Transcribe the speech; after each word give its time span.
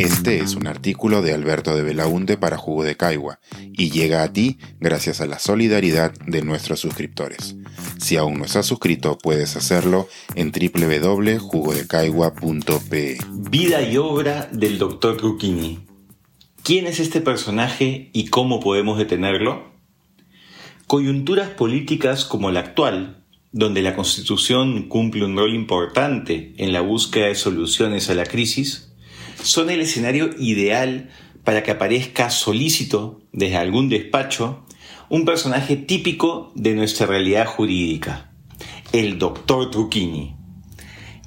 Este 0.00 0.38
es 0.38 0.54
un 0.54 0.66
artículo 0.66 1.20
de 1.20 1.34
Alberto 1.34 1.76
de 1.76 1.82
Belaunte 1.82 2.38
para 2.38 2.56
Jugo 2.56 2.84
de 2.84 2.96
Caigua 2.96 3.38
y 3.74 3.90
llega 3.90 4.22
a 4.22 4.32
ti 4.32 4.56
gracias 4.80 5.20
a 5.20 5.26
la 5.26 5.38
solidaridad 5.38 6.14
de 6.26 6.40
nuestros 6.40 6.80
suscriptores. 6.80 7.56
Si 7.98 8.16
aún 8.16 8.38
no 8.38 8.46
estás 8.46 8.64
suscrito, 8.64 9.18
puedes 9.18 9.56
hacerlo 9.56 10.08
en 10.36 10.52
www.jugodecaigua.pe. 10.52 13.18
Vida 13.50 13.82
y 13.82 13.98
obra 13.98 14.48
del 14.50 14.78
Dr. 14.78 15.18
Trucchini. 15.18 15.80
¿Quién 16.62 16.86
es 16.86 16.98
este 16.98 17.20
personaje 17.20 18.08
y 18.14 18.28
cómo 18.28 18.60
podemos 18.60 18.96
detenerlo? 18.96 19.70
Coyunturas 20.86 21.50
políticas 21.50 22.24
como 22.24 22.50
la 22.50 22.60
actual 22.60 23.18
donde 23.52 23.82
la 23.82 23.96
Constitución 23.96 24.88
cumple 24.88 25.24
un 25.24 25.36
rol 25.36 25.54
importante 25.54 26.54
en 26.56 26.72
la 26.72 26.80
búsqueda 26.80 27.26
de 27.26 27.34
soluciones 27.34 28.08
a 28.08 28.14
la 28.14 28.24
crisis, 28.24 28.89
son 29.42 29.70
el 29.70 29.80
escenario 29.80 30.30
ideal 30.38 31.10
para 31.44 31.62
que 31.62 31.70
aparezca 31.70 32.30
solícito 32.30 33.22
desde 33.32 33.56
algún 33.56 33.88
despacho 33.88 34.64
un 35.08 35.24
personaje 35.24 35.76
típico 35.76 36.52
de 36.54 36.74
nuestra 36.74 37.06
realidad 37.06 37.46
jurídica, 37.46 38.32
el 38.92 39.18
doctor 39.18 39.70
Trucchini. 39.70 40.36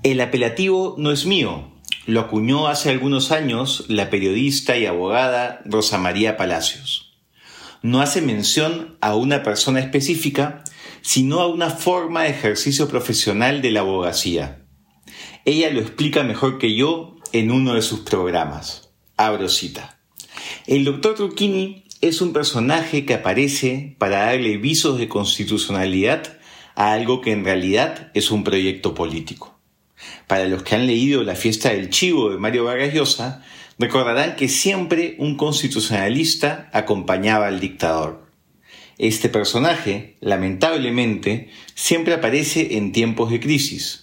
El 0.03 0.21
apelativo 0.21 0.95
no 0.97 1.11
es 1.11 1.25
mío, 1.25 1.73
lo 2.05 2.21
acuñó 2.21 2.67
hace 2.67 2.89
algunos 2.89 3.31
años 3.31 3.85
la 3.87 4.09
periodista 4.09 4.77
y 4.77 4.85
abogada 4.85 5.61
Rosa 5.65 5.97
María 5.97 6.37
Palacios. 6.37 7.17
No 7.81 8.01
hace 8.01 8.21
mención 8.21 8.97
a 9.01 9.15
una 9.15 9.43
persona 9.43 9.79
específica, 9.79 10.63
sino 11.01 11.41
a 11.41 11.47
una 11.47 11.69
forma 11.69 12.23
de 12.23 12.29
ejercicio 12.29 12.87
profesional 12.87 13.61
de 13.61 13.71
la 13.71 13.81
abogacía. 13.81 14.65
Ella 15.45 15.69
lo 15.71 15.81
explica 15.81 16.23
mejor 16.23 16.57
que 16.57 16.75
yo 16.75 17.12
en 17.33 17.49
uno 17.49 17.73
de 17.73 17.81
sus 17.81 18.01
programas. 18.01 18.91
Abro 19.17 19.49
cita. 19.49 19.99
El 20.67 20.85
doctor 20.85 21.15
Trucchini 21.15 21.83
es 21.99 22.21
un 22.21 22.31
personaje 22.31 23.05
que 23.05 23.15
aparece 23.15 23.95
para 23.97 24.25
darle 24.25 24.57
visos 24.57 24.99
de 24.99 25.09
constitucionalidad 25.09 26.37
a 26.75 26.93
algo 26.93 27.21
que 27.21 27.31
en 27.31 27.43
realidad 27.43 28.11
es 28.13 28.29
un 28.29 28.43
proyecto 28.43 28.93
político. 28.93 29.59
Para 30.27 30.45
los 30.47 30.61
que 30.61 30.75
han 30.75 30.85
leído 30.85 31.23
La 31.23 31.35
fiesta 31.35 31.69
del 31.69 31.89
chivo 31.89 32.29
de 32.29 32.37
Mario 32.37 32.65
Vargas 32.65 32.93
Llosa, 32.93 33.43
recordarán 33.79 34.35
que 34.35 34.47
siempre 34.47 35.15
un 35.17 35.35
constitucionalista 35.35 36.69
acompañaba 36.71 37.47
al 37.47 37.59
dictador. 37.59 38.27
Este 38.99 39.27
personaje, 39.27 40.17
lamentablemente, 40.19 41.49
siempre 41.73 42.13
aparece 42.13 42.77
en 42.77 42.91
tiempos 42.91 43.31
de 43.31 43.39
crisis 43.39 44.02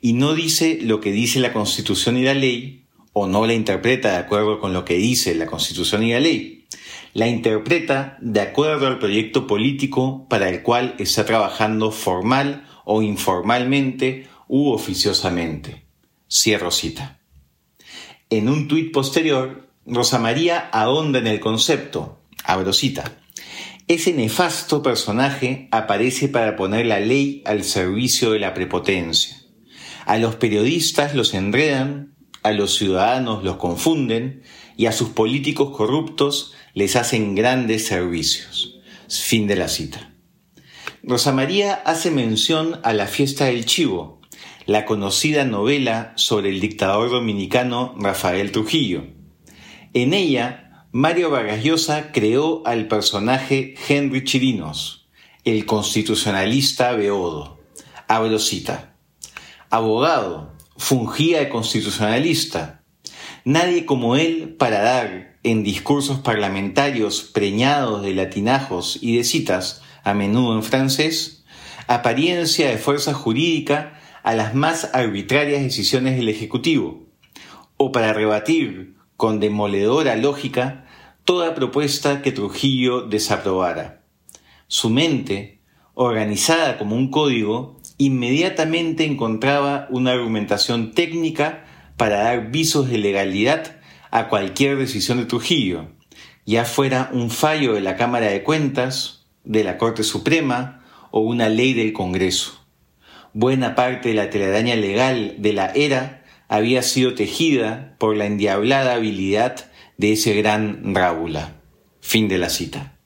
y 0.00 0.12
no 0.12 0.34
dice 0.34 0.78
lo 0.82 1.00
que 1.00 1.12
dice 1.12 1.40
la 1.40 1.52
Constitución 1.52 2.16
y 2.16 2.24
la 2.24 2.34
ley, 2.34 2.86
o 3.12 3.26
no 3.26 3.46
la 3.46 3.54
interpreta 3.54 4.10
de 4.10 4.18
acuerdo 4.18 4.60
con 4.60 4.72
lo 4.72 4.84
que 4.84 4.94
dice 4.94 5.34
la 5.34 5.46
Constitución 5.46 6.02
y 6.02 6.12
la 6.12 6.20
ley. 6.20 6.66
La 7.14 7.28
interpreta 7.28 8.18
de 8.20 8.42
acuerdo 8.42 8.86
al 8.86 8.98
proyecto 8.98 9.46
político 9.46 10.26
para 10.28 10.50
el 10.50 10.62
cual 10.62 10.94
está 10.98 11.24
trabajando 11.24 11.90
formal 11.90 12.66
o 12.84 13.00
informalmente 13.00 14.28
u 14.48 14.68
oficiosamente. 14.70 15.86
Cierro 16.30 16.70
cita. 16.70 17.20
En 18.28 18.50
un 18.50 18.68
tuit 18.68 18.92
posterior, 18.92 19.70
Rosa 19.86 20.18
María 20.18 20.68
ahonda 20.72 21.18
en 21.18 21.26
el 21.26 21.40
concepto, 21.40 22.20
abro 22.44 22.72
cita, 22.72 23.18
ese 23.88 24.12
nefasto 24.12 24.82
personaje 24.82 25.68
aparece 25.70 26.28
para 26.28 26.56
poner 26.56 26.86
la 26.86 26.98
ley 26.98 27.42
al 27.46 27.62
servicio 27.62 28.32
de 28.32 28.40
la 28.40 28.52
prepotencia. 28.52 29.45
A 30.06 30.18
los 30.18 30.36
periodistas 30.36 31.16
los 31.16 31.34
enredan, 31.34 32.14
a 32.44 32.52
los 32.52 32.76
ciudadanos 32.76 33.42
los 33.42 33.56
confunden 33.56 34.42
y 34.76 34.86
a 34.86 34.92
sus 34.92 35.08
políticos 35.08 35.76
corruptos 35.76 36.54
les 36.74 36.94
hacen 36.94 37.34
grandes 37.34 37.86
servicios. 37.86 38.78
Fin 39.08 39.48
de 39.48 39.56
la 39.56 39.68
cita. 39.68 40.12
Rosa 41.02 41.32
María 41.32 41.74
hace 41.74 42.12
mención 42.12 42.78
a 42.84 42.92
la 42.92 43.08
fiesta 43.08 43.46
del 43.46 43.66
chivo, 43.66 44.20
la 44.64 44.84
conocida 44.84 45.44
novela 45.44 46.12
sobre 46.14 46.50
el 46.50 46.60
dictador 46.60 47.10
dominicano 47.10 47.94
Rafael 47.98 48.52
Trujillo. 48.52 49.08
En 49.92 50.14
ella 50.14 50.86
Mario 50.92 51.30
Vargas 51.30 51.64
Llosa 51.64 52.12
creó 52.12 52.62
al 52.64 52.86
personaje 52.86 53.74
Henry 53.88 54.22
Chirinos, 54.22 55.08
el 55.44 55.66
constitucionalista 55.66 56.92
Beodo. 56.92 57.60
Abro 58.06 58.38
cita. 58.38 58.95
Abogado, 59.76 60.54
fungía 60.78 61.40
de 61.40 61.50
constitucionalista. 61.50 62.82
Nadie 63.44 63.84
como 63.84 64.16
él 64.16 64.56
para 64.58 64.80
dar, 64.80 65.36
en 65.42 65.64
discursos 65.64 66.18
parlamentarios 66.20 67.20
preñados 67.20 68.00
de 68.00 68.14
latinajos 68.14 68.98
y 69.02 69.18
de 69.18 69.24
citas, 69.24 69.82
a 70.02 70.14
menudo 70.14 70.56
en 70.56 70.62
francés, 70.62 71.44
apariencia 71.88 72.70
de 72.70 72.78
fuerza 72.78 73.12
jurídica 73.12 74.00
a 74.22 74.34
las 74.34 74.54
más 74.54 74.94
arbitrarias 74.94 75.62
decisiones 75.62 76.16
del 76.16 76.30
Ejecutivo, 76.30 77.04
o 77.76 77.92
para 77.92 78.14
rebatir 78.14 78.94
con 79.18 79.40
demoledora 79.40 80.16
lógica 80.16 80.86
toda 81.26 81.54
propuesta 81.54 82.22
que 82.22 82.32
Trujillo 82.32 83.02
desaprobara. 83.02 84.00
Su 84.68 84.88
mente, 84.88 85.60
organizada 85.92 86.78
como 86.78 86.96
un 86.96 87.10
código, 87.10 87.75
inmediatamente 87.98 89.04
encontraba 89.04 89.86
una 89.90 90.12
argumentación 90.12 90.92
técnica 90.92 91.64
para 91.96 92.18
dar 92.24 92.50
visos 92.50 92.88
de 92.88 92.98
legalidad 92.98 93.76
a 94.10 94.28
cualquier 94.28 94.76
decisión 94.76 95.18
de 95.18 95.26
Trujillo, 95.26 95.88
ya 96.44 96.64
fuera 96.64 97.10
un 97.12 97.30
fallo 97.30 97.74
de 97.74 97.80
la 97.80 97.96
Cámara 97.96 98.26
de 98.26 98.42
Cuentas, 98.42 99.26
de 99.44 99.64
la 99.64 99.78
Corte 99.78 100.02
Suprema 100.02 100.82
o 101.10 101.20
una 101.20 101.48
ley 101.48 101.72
del 101.72 101.92
Congreso. 101.92 102.64
Buena 103.32 103.74
parte 103.74 104.10
de 104.10 104.14
la 104.14 104.30
telaraña 104.30 104.76
legal 104.76 105.36
de 105.38 105.52
la 105.52 105.72
era 105.74 106.24
había 106.48 106.82
sido 106.82 107.14
tejida 107.14 107.96
por 107.98 108.16
la 108.16 108.26
endiablada 108.26 108.94
habilidad 108.94 109.70
de 109.96 110.12
ese 110.12 110.34
gran 110.34 110.94
Rábula. 110.94 111.60
Fin 112.00 112.28
de 112.28 112.38
la 112.38 112.48
cita. 112.48 112.96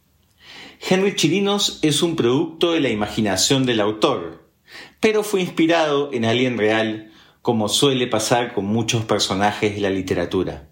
Henry 0.89 1.15
Chirinos 1.15 1.79
es 1.83 2.03
un 2.03 2.17
producto 2.17 2.73
de 2.73 2.81
la 2.81 2.89
imaginación 2.89 3.67
del 3.67 3.81
autor, 3.81 4.40
pero 5.01 5.23
fue 5.23 5.41
inspirado 5.41 6.13
en 6.13 6.25
alguien 6.25 6.59
real, 6.59 7.11
como 7.43 7.69
suele 7.69 8.07
pasar 8.07 8.53
con 8.53 8.67
muchos 8.67 9.05
personajes 9.05 9.75
de 9.75 9.81
la 9.81 9.91
literatura. 9.91 10.69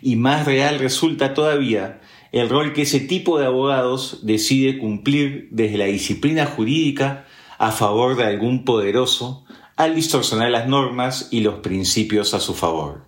Y 0.00 0.16
más 0.16 0.46
real 0.46 0.78
resulta 0.78 1.34
todavía 1.34 2.00
el 2.32 2.48
rol 2.48 2.72
que 2.72 2.82
ese 2.82 3.00
tipo 3.00 3.38
de 3.38 3.46
abogados 3.46 4.20
decide 4.22 4.78
cumplir 4.78 5.48
desde 5.50 5.76
la 5.76 5.84
disciplina 5.84 6.46
jurídica 6.46 7.26
a 7.58 7.70
favor 7.72 8.16
de 8.16 8.24
algún 8.24 8.64
poderoso 8.64 9.44
al 9.76 9.94
distorsionar 9.94 10.50
las 10.50 10.66
normas 10.66 11.28
y 11.30 11.40
los 11.40 11.56
principios 11.56 12.34
a 12.34 12.40
su 12.40 12.54
favor. 12.54 13.06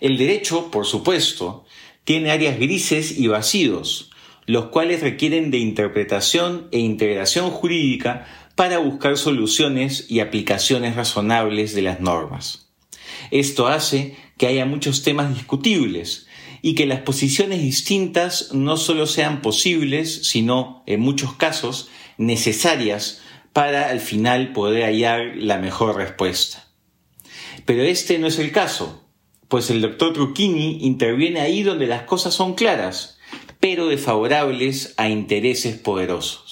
El 0.00 0.16
derecho, 0.18 0.70
por 0.70 0.86
supuesto, 0.86 1.64
tiene 2.04 2.30
áreas 2.30 2.58
grises 2.58 3.18
y 3.18 3.26
vacíos, 3.26 4.10
los 4.46 4.66
cuales 4.66 5.00
requieren 5.00 5.50
de 5.50 5.58
interpretación 5.58 6.68
e 6.70 6.78
integración 6.78 7.50
jurídica 7.50 8.26
para 8.58 8.78
buscar 8.78 9.16
soluciones 9.16 10.06
y 10.08 10.18
aplicaciones 10.18 10.96
razonables 10.96 11.76
de 11.76 11.82
las 11.82 12.00
normas. 12.00 12.72
Esto 13.30 13.68
hace 13.68 14.16
que 14.36 14.48
haya 14.48 14.66
muchos 14.66 15.04
temas 15.04 15.32
discutibles 15.32 16.26
y 16.60 16.74
que 16.74 16.84
las 16.84 17.02
posiciones 17.02 17.62
distintas 17.62 18.52
no 18.52 18.76
solo 18.76 19.06
sean 19.06 19.42
posibles, 19.42 20.26
sino, 20.26 20.82
en 20.86 20.98
muchos 20.98 21.34
casos, 21.34 21.88
necesarias 22.16 23.20
para 23.52 23.90
al 23.90 24.00
final 24.00 24.52
poder 24.52 24.86
hallar 24.86 25.36
la 25.36 25.58
mejor 25.58 25.94
respuesta. 25.94 26.66
Pero 27.64 27.84
este 27.84 28.18
no 28.18 28.26
es 28.26 28.40
el 28.40 28.50
caso, 28.50 29.04
pues 29.46 29.70
el 29.70 29.80
doctor 29.80 30.14
Trucchini 30.14 30.84
interviene 30.84 31.38
ahí 31.38 31.62
donde 31.62 31.86
las 31.86 32.02
cosas 32.02 32.34
son 32.34 32.56
claras, 32.56 33.20
pero 33.60 33.86
desfavorables 33.86 34.94
a 34.96 35.08
intereses 35.08 35.76
poderosos. 35.76 36.47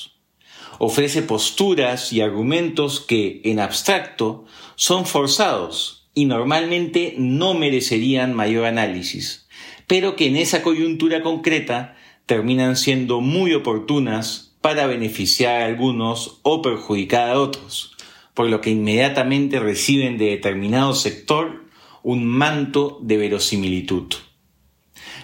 Ofrece 0.78 1.22
posturas 1.22 2.12
y 2.12 2.20
argumentos 2.20 3.00
que, 3.00 3.40
en 3.44 3.60
abstracto, 3.60 4.44
son 4.74 5.06
forzados 5.06 6.08
y 6.14 6.24
normalmente 6.24 7.14
no 7.18 7.54
merecerían 7.54 8.34
mayor 8.34 8.66
análisis, 8.66 9.46
pero 9.86 10.16
que 10.16 10.26
en 10.26 10.36
esa 10.36 10.62
coyuntura 10.62 11.22
concreta 11.22 11.96
terminan 12.26 12.76
siendo 12.76 13.20
muy 13.20 13.54
oportunas 13.54 14.54
para 14.60 14.86
beneficiar 14.86 15.62
a 15.62 15.66
algunos 15.66 16.40
o 16.42 16.62
perjudicar 16.62 17.30
a 17.30 17.40
otros, 17.40 17.92
por 18.34 18.48
lo 18.48 18.60
que 18.60 18.70
inmediatamente 18.70 19.60
reciben 19.60 20.18
de 20.18 20.30
determinado 20.30 20.94
sector 20.94 21.64
un 22.02 22.24
manto 22.24 22.98
de 23.02 23.16
verosimilitud. 23.16 24.14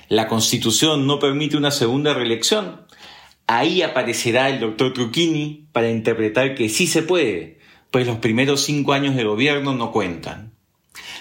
La 0.08 0.28
Constitución 0.28 1.06
no 1.06 1.18
permite 1.18 1.56
una 1.56 1.70
segunda 1.70 2.12
reelección. 2.12 2.82
Ahí 3.54 3.82
aparecerá 3.82 4.48
el 4.48 4.60
doctor 4.60 4.94
Trucchini 4.94 5.66
para 5.72 5.90
interpretar 5.90 6.54
que 6.54 6.70
sí 6.70 6.86
se 6.86 7.02
puede, 7.02 7.58
pues 7.90 8.06
los 8.06 8.16
primeros 8.16 8.62
cinco 8.62 8.94
años 8.94 9.14
de 9.14 9.24
gobierno 9.24 9.74
no 9.74 9.92
cuentan. 9.92 10.54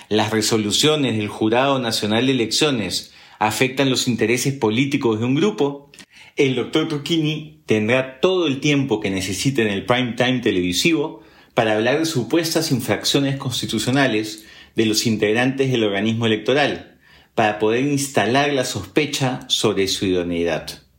las 0.07 0.31
resoluciones 0.31 1.17
del 1.17 1.27
Jurado 1.27 1.77
Nacional 1.79 2.27
de 2.27 2.31
Elecciones 2.31 3.11
afectan 3.37 3.89
los 3.89 4.07
intereses 4.07 4.53
políticos 4.53 5.19
de 5.19 5.25
un 5.25 5.35
grupo, 5.35 5.91
el 6.37 6.55
doctor 6.55 6.87
Trucchini 6.87 7.63
tendrá 7.65 8.21
todo 8.21 8.47
el 8.47 8.61
tiempo 8.61 9.01
que 9.01 9.11
necesite 9.11 9.63
en 9.63 9.67
el 9.67 9.85
prime 9.85 10.13
time 10.13 10.39
televisivo 10.39 11.21
para 11.53 11.73
hablar 11.73 11.99
de 11.99 12.05
supuestas 12.05 12.71
infracciones 12.71 13.35
constitucionales 13.35 14.45
de 14.77 14.85
los 14.85 15.05
integrantes 15.05 15.69
del 15.69 15.83
organismo 15.83 16.27
electoral, 16.27 16.97
para 17.35 17.59
poder 17.59 17.83
instalar 17.83 18.53
la 18.53 18.63
sospecha 18.63 19.41
sobre 19.49 19.89
su 19.89 20.05
idoneidad. 20.05 20.90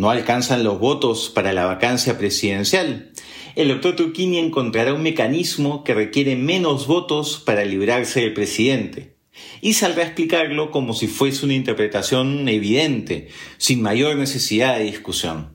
No 0.00 0.08
alcanzan 0.08 0.64
los 0.64 0.78
votos 0.78 1.28
para 1.28 1.52
la 1.52 1.66
vacancia 1.66 2.16
presidencial. 2.16 3.12
El 3.54 3.68
doctor 3.68 3.96
Trucchini 3.96 4.38
encontrará 4.38 4.94
un 4.94 5.02
mecanismo 5.02 5.84
que 5.84 5.92
requiere 5.92 6.36
menos 6.36 6.86
votos 6.86 7.42
para 7.44 7.66
librarse 7.66 8.22
del 8.22 8.32
presidente 8.32 9.18
y 9.60 9.74
saldrá 9.74 10.04
a 10.04 10.06
explicarlo 10.06 10.70
como 10.70 10.94
si 10.94 11.06
fuese 11.06 11.44
una 11.44 11.52
interpretación 11.52 12.48
evidente, 12.48 13.28
sin 13.58 13.82
mayor 13.82 14.16
necesidad 14.16 14.78
de 14.78 14.84
discusión. 14.84 15.52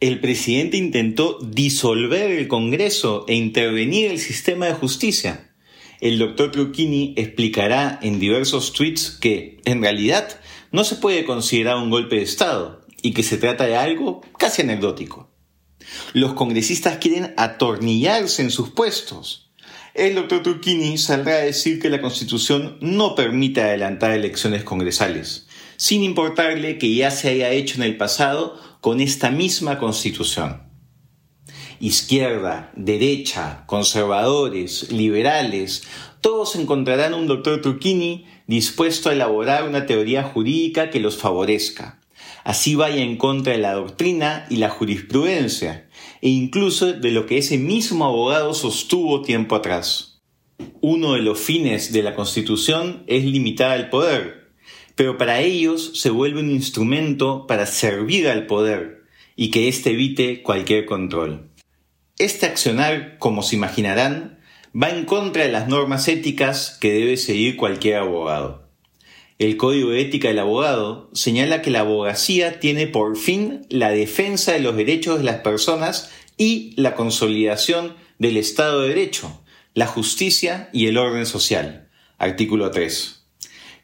El 0.00 0.20
presidente 0.20 0.76
intentó 0.76 1.38
disolver 1.40 2.30
el 2.30 2.46
Congreso 2.46 3.24
e 3.26 3.36
intervenir 3.36 4.10
el 4.10 4.18
sistema 4.18 4.66
de 4.66 4.74
justicia. 4.74 5.54
El 6.02 6.18
doctor 6.18 6.50
Trucchini 6.50 7.14
explicará 7.16 7.98
en 8.02 8.20
diversos 8.20 8.74
tweets 8.74 9.16
que, 9.18 9.56
en 9.64 9.80
realidad, 9.80 10.38
no 10.72 10.84
se 10.84 10.96
puede 10.96 11.24
considerar 11.24 11.78
un 11.78 11.88
golpe 11.88 12.16
de 12.16 12.22
Estado 12.22 12.77
y 13.02 13.12
que 13.12 13.22
se 13.22 13.38
trata 13.38 13.64
de 13.64 13.76
algo 13.76 14.20
casi 14.38 14.62
anecdótico. 14.62 15.30
Los 16.12 16.34
congresistas 16.34 16.98
quieren 16.98 17.34
atornillarse 17.36 18.42
en 18.42 18.50
sus 18.50 18.70
puestos 18.70 19.48
el 19.98 20.14
doctor 20.14 20.44
Turquini 20.44 20.96
saldrá 20.96 21.34
a 21.34 21.38
decir 21.38 21.80
que 21.80 21.90
la 21.90 22.00
Constitución 22.00 22.78
no 22.80 23.16
permite 23.16 23.62
adelantar 23.62 24.12
elecciones 24.12 24.62
congresales, 24.62 25.48
sin 25.76 26.04
importarle 26.04 26.78
que 26.78 26.94
ya 26.94 27.10
se 27.10 27.30
haya 27.30 27.50
hecho 27.50 27.74
en 27.74 27.82
el 27.82 27.96
pasado 27.96 28.60
con 28.80 29.00
esta 29.00 29.32
misma 29.32 29.80
Constitución. 29.80 30.62
Izquierda, 31.80 32.70
derecha, 32.76 33.64
conservadores, 33.66 34.92
liberales, 34.92 35.82
todos 36.20 36.54
encontrarán 36.54 37.12
un 37.12 37.26
doctor 37.26 37.60
Turquini 37.60 38.24
dispuesto 38.46 39.08
a 39.08 39.14
elaborar 39.14 39.64
una 39.64 39.86
teoría 39.86 40.22
jurídica 40.22 40.90
que 40.90 41.00
los 41.00 41.16
favorezca. 41.16 41.97
Así 42.44 42.74
vaya 42.74 43.02
en 43.02 43.16
contra 43.16 43.52
de 43.52 43.58
la 43.58 43.74
doctrina 43.74 44.46
y 44.48 44.56
la 44.56 44.70
jurisprudencia, 44.70 45.88
e 46.22 46.28
incluso 46.28 46.92
de 46.92 47.10
lo 47.10 47.26
que 47.26 47.38
ese 47.38 47.58
mismo 47.58 48.04
abogado 48.04 48.54
sostuvo 48.54 49.22
tiempo 49.22 49.56
atrás. 49.56 50.20
Uno 50.80 51.14
de 51.14 51.20
los 51.20 51.38
fines 51.38 51.92
de 51.92 52.02
la 52.02 52.14
Constitución 52.14 53.04
es 53.06 53.24
limitar 53.24 53.78
el 53.78 53.90
poder, 53.90 54.50
pero 54.94 55.16
para 55.16 55.40
ellos 55.40 55.92
se 55.94 56.10
vuelve 56.10 56.40
un 56.40 56.50
instrumento 56.50 57.46
para 57.46 57.66
servir 57.66 58.28
al 58.28 58.46
poder 58.46 59.04
y 59.36 59.50
que 59.50 59.68
éste 59.68 59.90
evite 59.90 60.42
cualquier 60.42 60.86
control. 60.86 61.50
Este 62.18 62.46
accionar, 62.46 63.18
como 63.18 63.44
se 63.44 63.54
imaginarán, 63.54 64.40
va 64.74 64.90
en 64.90 65.04
contra 65.04 65.44
de 65.44 65.52
las 65.52 65.68
normas 65.68 66.08
éticas 66.08 66.76
que 66.80 66.92
debe 66.92 67.16
seguir 67.16 67.56
cualquier 67.56 67.98
abogado. 67.98 68.67
El 69.38 69.56
Código 69.56 69.90
de 69.90 70.00
Ética 70.00 70.26
del 70.26 70.40
Abogado 70.40 71.10
señala 71.12 71.62
que 71.62 71.70
la 71.70 71.80
abogacía 71.80 72.58
tiene 72.58 72.88
por 72.88 73.16
fin 73.16 73.64
la 73.70 73.90
defensa 73.90 74.50
de 74.50 74.58
los 74.58 74.76
derechos 74.76 75.18
de 75.18 75.24
las 75.24 75.42
personas 75.42 76.10
y 76.36 76.72
la 76.74 76.96
consolidación 76.96 77.94
del 78.18 78.36
Estado 78.36 78.80
de 78.80 78.88
Derecho, 78.88 79.40
la 79.74 79.86
justicia 79.86 80.70
y 80.72 80.86
el 80.86 80.98
orden 80.98 81.24
social. 81.24 81.88
Artículo 82.18 82.72
3. 82.72 83.26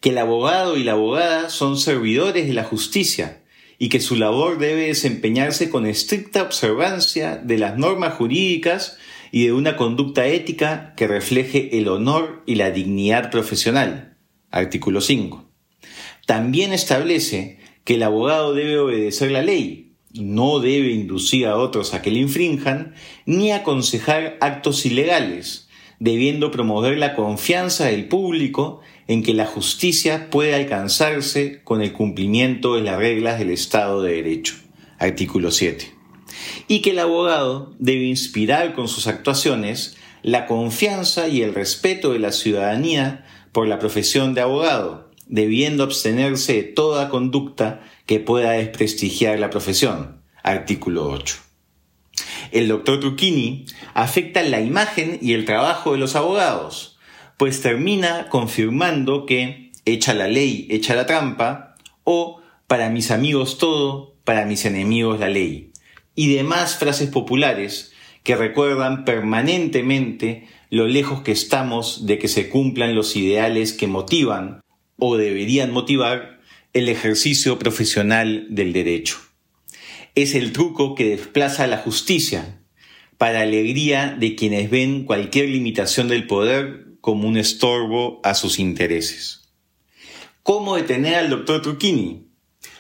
Que 0.01 0.11
el 0.11 0.19
abogado 0.19 0.77
y 0.77 0.83
la 0.83 0.93
abogada 0.93 1.51
son 1.51 1.79
servidores 1.79 2.49
de 2.49 2.55
la 2.55 2.65
justicia 2.65 3.45
y 3.79 3.91
que 3.91 4.01
su 4.01 4.17
labor 4.17 4.59
debe 4.59 4.89
desempeñarse 4.89 5.71
con 5.71 5.87
estricta 5.87 6.43
observancia 6.43 7.37
de 7.37 7.59
las 7.59 7.79
normas 7.79 8.15
jurídicas 8.15 8.99
y 9.31 9.45
de 9.45 9.53
una 9.53 9.77
conducta 9.77 10.27
ética 10.27 10.95
que 10.97 11.07
refleje 11.07 11.79
el 11.79 11.87
honor 11.87 12.43
y 12.45 12.57
la 12.57 12.73
dignidad 12.73 13.31
profesional 13.31 14.15
artículo 14.55 15.01
5. 15.01 15.44
También 16.27 16.73
establece 16.73 17.59
que 17.85 17.95
el 17.95 18.03
abogado 18.03 18.55
debe 18.55 18.79
obedecer 18.79 19.31
la 19.31 19.43
ley, 19.43 19.93
no 20.13 20.61
debe 20.61 20.91
inducir 20.91 21.47
a 21.47 21.57
otros 21.57 21.93
a 21.93 22.03
que 22.03 22.11
le 22.11 22.21
infrinjan, 22.21 22.95
ni 23.27 23.53
aconsejar 23.53 24.39
actos 24.41 24.87
ilegales, 24.87 25.69
debiendo 25.99 26.51
promover 26.51 26.99
la 26.99 27.15
confianza 27.15 27.87
del 27.87 28.09
público 28.09 28.81
en 29.07 29.23
que 29.23 29.35
la 29.35 29.47
justicia 29.47 30.31
puede 30.31 30.55
alcanzarse 30.55 31.61
con 31.63 31.83
el 31.83 31.93
cumplimiento 31.93 32.75
de 32.75 32.83
las 32.83 32.99
reglas 32.99 33.39
del 33.39 33.51
Estado 33.51 34.03
de 34.03 34.15
Derecho. 34.15 34.55
Artículo 34.99 35.51
7. 35.51 35.93
Y 36.69 36.81
que 36.81 36.91
el 36.91 36.99
abogado 36.99 37.75
debe 37.79 38.05
inspirar 38.05 38.75
con 38.75 38.89
sus 38.89 39.07
actuaciones 39.07 39.97
la 40.23 40.47
confianza 40.47 41.29
y 41.29 41.43
el 41.43 41.55
respeto 41.55 42.13
de 42.13 42.19
la 42.19 42.33
ciudadanía 42.33 43.27
por 43.53 43.69
la 43.69 43.79
profesión 43.79 44.33
de 44.33 44.41
abogado, 44.41 45.11
debiendo 45.27 45.85
abstenerse 45.85 46.55
de 46.55 46.63
toda 46.65 47.09
conducta 47.09 47.83
que 48.07 48.21
pueda 48.21 48.53
desprestigiar 48.53 49.39
la 49.39 49.51
profesión. 49.51 50.23
Artículo 50.43 51.11
8. 51.11 51.37
El 52.53 52.69
doctor 52.69 53.01
Trucchini 53.01 53.67
afecta 53.95 54.43
la 54.43 54.61
imagen 54.61 55.19
y 55.21 55.33
el 55.33 55.45
trabajo 55.45 55.93
de 55.93 55.99
los 55.99 56.15
abogados, 56.15 56.99
pues 57.37 57.63
termina 57.63 58.29
confirmando 58.29 59.27
que 59.27 59.73
echa 59.85 60.15
la 60.15 60.29
ley, 60.29 60.67
echa 60.71 60.95
la 60.95 61.07
trampa, 61.07 61.75
o 62.05 62.41
para 62.67 62.91
mis 62.91 63.11
amigos 63.11 63.59
todo, 63.59 64.15
para 64.25 64.45
mis 64.45 64.65
enemigos 64.65 65.19
la 65.19 65.29
ley, 65.29 65.73
y 66.15 66.35
demás 66.35 66.77
frases 66.77 67.11
populares 67.11 67.93
que 68.23 68.37
recuerdan 68.37 69.05
permanentemente 69.05 70.49
lo 70.71 70.87
lejos 70.87 71.23
que 71.23 71.33
estamos 71.33 72.07
de 72.07 72.19
que 72.19 72.29
se 72.29 72.49
cumplan 72.49 72.95
los 72.95 73.17
ideales 73.17 73.73
que 73.73 73.87
motivan 73.87 74.64
o 74.99 75.17
deberían 75.17 75.73
motivar 75.73 76.41
el 76.73 76.89
ejercicio 76.89 77.59
profesional 77.59 78.47
del 78.51 78.73
derecho. 78.73 79.19
Es 80.15 80.35
el 80.35 80.53
truco 80.53 80.95
que 80.95 81.17
desplaza 81.17 81.67
la 81.67 81.79
justicia, 81.79 82.61
para 83.19 83.43
alegría 83.43 84.17
de 84.19 84.35
quienes 84.35 84.71
ven 84.71 85.05
cualquier 85.05 85.49
limitación 85.49 86.09
del 86.09 86.27
poder 86.27 86.87
como 87.01 87.29
un 87.29 87.37
estorbo 87.37 88.21
a 88.25 88.35
sus 88.35 88.59
intereses. 88.59 89.53
¿Cómo 90.43 90.77
detener 90.77 91.15
al 91.15 91.31
doctor 91.31 91.63
Trucchini? 91.63 92.29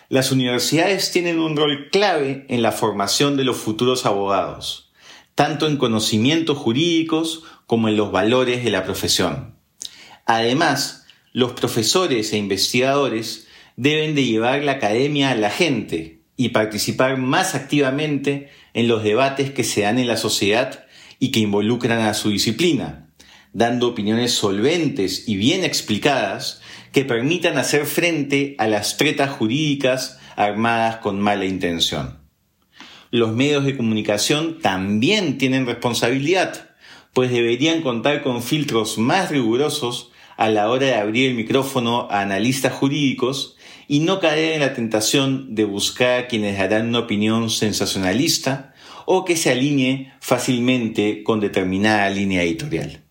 Las 0.09 0.33
universidades 0.33 1.13
tienen 1.13 1.39
un 1.39 1.57
rol 1.57 1.89
clave 1.91 2.45
en 2.49 2.63
la 2.63 2.73
formación 2.73 3.37
de 3.37 3.45
los 3.45 3.57
futuros 3.57 4.07
abogados, 4.07 4.93
tanto 5.35 5.67
en 5.67 5.77
conocimientos 5.77 6.59
jurídicos 6.59 7.43
como 7.67 7.89
en 7.89 7.97
los 7.97 8.13
valores 8.13 8.65
de 8.65 8.71
la 8.71 8.85
profesión. 8.85 9.57
Además, 10.27 11.04
los 11.35 11.53
profesores 11.53 12.33
e 12.33 12.39
investigadores 12.39 13.49
deben 13.77 14.15
de 14.15 14.25
llevar 14.25 14.63
la 14.63 14.73
academia 14.73 15.33
a 15.33 15.35
la 15.35 15.51
gente 15.51 16.21
y 16.37 16.51
participar 16.51 17.19
más 17.19 17.57
activamente 17.57 18.51
en 18.73 18.87
los 18.87 19.03
debates 19.03 19.51
que 19.51 19.65
se 19.65 19.83
dan 19.83 19.99
en 19.99 20.07
la 20.07 20.17
sociedad 20.17 20.87
y 21.19 21.33
que 21.33 21.41
involucran 21.41 22.03
a 22.03 22.15
su 22.15 22.31
disciplina, 22.31 23.09
dando 23.53 23.89
opiniones 23.89 24.33
solventes 24.33 25.29
y 25.29 25.35
bien 25.35 25.65
explicadas 25.65 26.63
que 26.93 27.05
permitan 27.05 27.59
hacer 27.59 27.85
frente 27.85 28.55
a 28.59 28.69
las 28.69 28.97
tretas 28.97 29.31
jurídicas 29.31 30.21
armadas 30.37 30.99
con 30.99 31.21
mala 31.21 31.47
intención. 31.47 32.21
Los 33.11 33.33
medios 33.33 33.65
de 33.65 33.77
comunicación 33.77 34.61
también 34.61 35.37
tienen 35.39 35.67
responsabilidad, 35.67 36.71
pues 37.13 37.33
deberían 37.33 37.83
contar 37.83 38.23
con 38.23 38.41
filtros 38.41 38.99
más 38.99 39.31
rigurosos 39.31 40.13
a 40.37 40.49
la 40.49 40.71
hora 40.71 40.87
de 40.87 40.95
abrir 40.95 41.31
el 41.31 41.37
micrófono 41.37 42.09
a 42.11 42.21
analistas 42.21 42.73
jurídicos 42.73 43.57
y 43.89 44.01
no 44.01 44.21
caer 44.21 44.55
en 44.55 44.61
la 44.61 44.75
tentación 44.75 45.55
de 45.55 45.65
buscar 45.65 46.21
a 46.21 46.27
quienes 46.27 46.59
darán 46.59 46.89
una 46.89 47.01
opinión 47.01 47.51
sensacionalista 47.51 48.75
o 49.07 49.25
que 49.25 49.37
se 49.37 49.51
alinee 49.51 50.13
fácilmente 50.21 51.23
con 51.23 51.41
determinada 51.41 52.09
línea 52.11 52.43
editorial. 52.43 53.05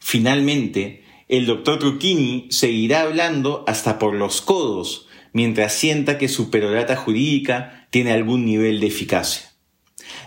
Finalmente, 0.00 1.04
el 1.28 1.46
doctor 1.46 1.78
Trucchini 1.78 2.46
seguirá 2.50 3.02
hablando 3.02 3.64
hasta 3.66 3.98
por 3.98 4.14
los 4.14 4.40
codos 4.40 5.06
mientras 5.32 5.74
sienta 5.74 6.18
que 6.18 6.28
su 6.28 6.50
perorata 6.50 6.96
jurídica 6.96 7.86
tiene 7.90 8.12
algún 8.12 8.44
nivel 8.44 8.80
de 8.80 8.86
eficacia. 8.86 9.47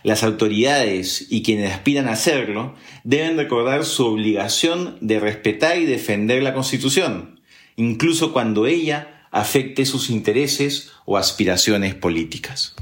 Las 0.04 0.24
autoridades 0.24 1.28
y 1.30 1.44
quienes 1.44 1.72
aspiran 1.72 2.08
a 2.08 2.14
hacerlo 2.14 2.76
deben 3.04 3.38
recordar 3.38 3.86
su 3.86 4.06
obligación 4.06 4.98
de 5.02 5.20
respetar 5.20 5.78
y 5.78 5.86
defender 5.86 6.44
la 6.44 6.54
Constitución, 6.54 7.42
incluso 7.76 8.34
cuando 8.34 8.68
ella 8.68 9.28
afecte 9.32 9.86
sus 9.86 10.10
intereses 10.10 10.92
o 11.06 11.18
aspiraciones 11.18 11.96
políticas. 11.96 12.76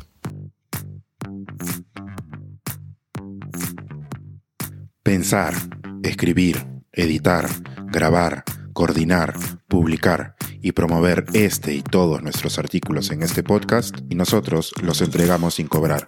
Pensar, 5.03 5.55
escribir, 6.03 6.65
editar, 6.91 7.47
grabar, 7.91 8.43
coordinar, 8.73 9.33
publicar 9.67 10.35
y 10.61 10.73
promover 10.73 11.25
este 11.33 11.73
y 11.73 11.81
todos 11.81 12.21
nuestros 12.21 12.59
artículos 12.59 13.11
en 13.11 13.23
este 13.23 13.43
podcast 13.43 13.97
y 14.09 14.15
nosotros 14.15 14.73
los 14.81 15.01
entregamos 15.01 15.55
sin 15.55 15.67
cobrar. 15.67 16.07